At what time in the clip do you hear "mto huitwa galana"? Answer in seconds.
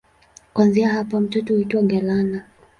1.21-2.43